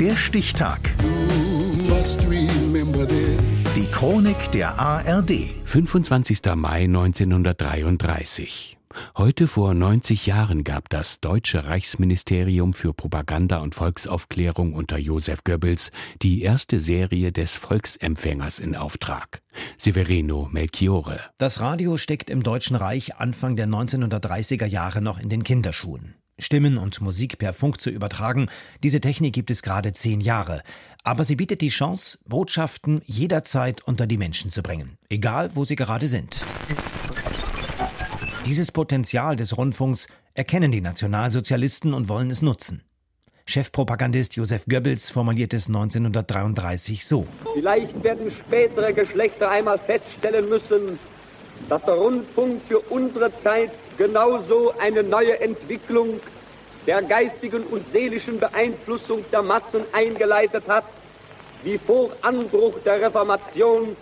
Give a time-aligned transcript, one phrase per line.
[0.00, 0.78] Der Stichtag.
[3.74, 5.32] Die Chronik der ARD.
[5.64, 6.38] 25.
[6.54, 8.78] Mai 1933.
[9.16, 15.90] Heute vor 90 Jahren gab das Deutsche Reichsministerium für Propaganda und Volksaufklärung unter Josef Goebbels
[16.22, 19.42] die erste Serie des Volksempfängers in Auftrag.
[19.78, 21.18] Severino Melchiore.
[21.38, 26.14] Das Radio steckt im Deutschen Reich Anfang der 1930er Jahre noch in den Kinderschuhen.
[26.38, 28.48] Stimmen und Musik per Funk zu übertragen,
[28.82, 30.62] diese Technik gibt es gerade zehn Jahre.
[31.02, 35.76] Aber sie bietet die Chance, Botschaften jederzeit unter die Menschen zu bringen, egal wo sie
[35.76, 36.44] gerade sind.
[38.46, 42.82] Dieses Potenzial des Rundfunks erkennen die Nationalsozialisten und wollen es nutzen.
[43.44, 47.26] Chefpropagandist Josef Goebbels formuliert es 1933 so.
[47.54, 50.98] Vielleicht werden spätere Geschlechter einmal feststellen müssen,
[51.68, 56.20] dass der Rundfunk für unsere Zeit genauso eine neue Entwicklung
[56.86, 60.84] der geistigen und seelischen Beeinflussung der Massen eingeleitet hat,
[61.62, 63.96] wie vor Anbruch der Reformation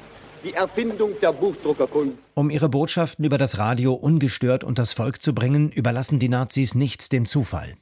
[0.44, 2.16] die Erfindung der Buchdruckerkunst.
[2.34, 7.08] Um ihre Botschaften über das Radio ungestört unters Volk zu bringen, überlassen die Nazis nichts
[7.08, 7.74] dem Zufall.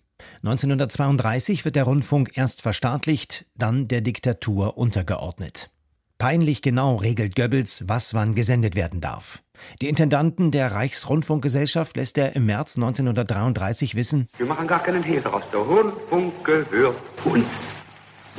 [0.43, 5.71] 1932 wird der Rundfunk erst verstaatlicht, dann der Diktatur untergeordnet.
[6.17, 9.44] Peinlich genau regelt Goebbels, was wann gesendet werden darf.
[9.81, 15.21] Die Intendanten der Reichsrundfunkgesellschaft lässt er im März 1933 wissen: Wir machen gar keinen Hehl
[15.21, 15.45] daraus.
[15.51, 17.47] Der Rundfunk gehört uns.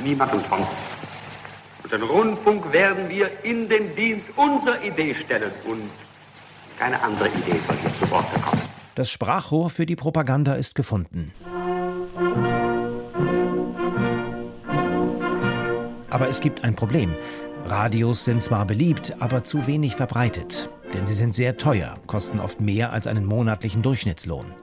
[0.02, 0.80] Niemand sonst.
[1.82, 5.88] Und den Rundfunk werden wir in den Dienst unserer Idee stellen und
[6.78, 8.60] keine andere Idee soll hier zu Wort kommen.
[8.94, 11.32] Das Sprachrohr für die Propaganda ist gefunden.
[16.10, 17.14] Aber es gibt ein Problem.
[17.66, 20.70] Radios sind zwar beliebt, aber zu wenig verbreitet.
[20.96, 24.54] Denn sie sind sehr teuer, kosten oft mehr als einen monatlichen Durchschnittslohn.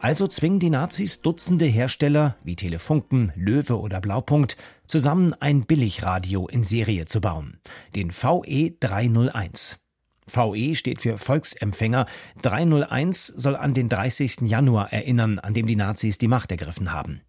[0.00, 6.62] Also zwingen die Nazis Dutzende Hersteller wie Telefunken, Löwe oder Blaupunkt zusammen ein Billigradio in
[6.62, 7.58] Serie zu bauen,
[7.94, 9.78] den VE 301.
[10.26, 12.04] VE steht für Volksempfänger,
[12.42, 14.42] 301 soll an den 30.
[14.42, 17.22] Januar erinnern, an dem die Nazis die Macht ergriffen haben.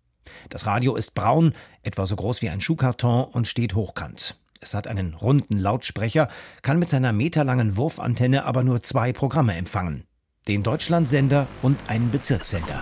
[0.50, 4.38] Das Radio ist braun, etwa so groß wie ein Schuhkarton und steht hochkant.
[4.62, 6.28] Es hat einen runden Lautsprecher,
[6.62, 10.04] kann mit seiner meterlangen Wurfantenne aber nur zwei Programme empfangen
[10.50, 12.82] den Deutschlandsender und einen Bezirkssender.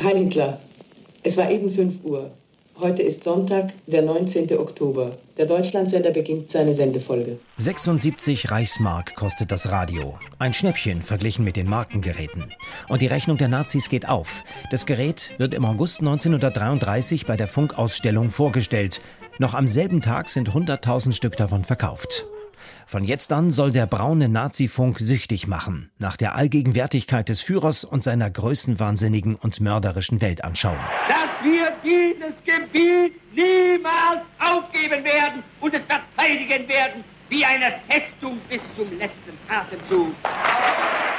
[0.00, 0.60] Heilinkler,
[1.24, 2.30] es war eben 5 Uhr.
[2.78, 4.56] Heute ist Sonntag, der 19.
[4.56, 5.18] Oktober.
[5.36, 7.40] Der Deutschlandsender beginnt seine Sendefolge.
[7.56, 10.16] 76 Reichsmark kostet das Radio.
[10.38, 12.52] Ein Schnäppchen verglichen mit den Markengeräten.
[12.88, 14.44] Und die Rechnung der Nazis geht auf.
[14.70, 19.00] Das Gerät wird im August 1933 bei der Funkausstellung vorgestellt.
[19.40, 22.26] Noch am selben Tag sind 100.000 Stück davon verkauft.
[22.86, 28.02] Von jetzt an soll der braune Nazifunk süchtig machen, nach der Allgegenwärtigkeit des Führers und
[28.02, 30.78] seiner größenwahnsinnigen und mörderischen Weltanschauung.
[31.08, 38.60] Dass wir dieses Gebiet niemals aufgeben werden und es verteidigen werden wie eine Festung bis
[38.74, 40.14] zum letzten Atemzug.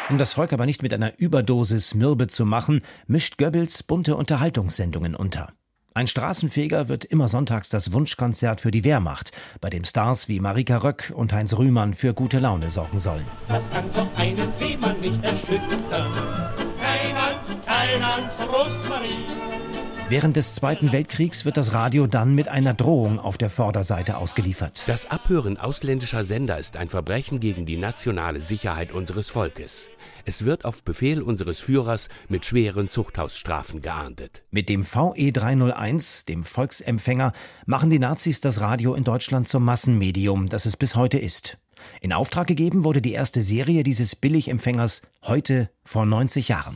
[0.10, 5.16] Um das Volk aber nicht mit einer Überdosis mürbe zu machen, mischt Goebbels bunte Unterhaltungssendungen
[5.16, 5.54] unter.
[6.00, 10.78] Ein Straßenfeger wird immer sonntags das Wunschkonzert für die Wehrmacht, bei dem Stars wie Marika
[10.78, 13.28] Röck und Heinz Rühmann für gute Laune sorgen sollen.
[13.50, 16.14] Das kann doch einen Seemann nicht erschüttern.
[16.80, 19.69] Kein Angst, kein Angst, Rosmarie.
[20.10, 24.86] Während des Zweiten Weltkriegs wird das Radio dann mit einer Drohung auf der Vorderseite ausgeliefert.
[24.88, 29.88] Das Abhören ausländischer Sender ist ein Verbrechen gegen die nationale Sicherheit unseres Volkes.
[30.26, 34.42] Es wird auf Befehl unseres Führers mit schweren Zuchthausstrafen geahndet.
[34.50, 37.32] Mit dem VE 301, dem Volksempfänger,
[37.68, 41.60] machen die Nazis das Radio in Deutschland zum Massenmedium, das es bis heute ist.
[42.02, 46.76] In Auftrag gegeben wurde die erste Serie dieses Billigempfängers heute vor 90 Jahren.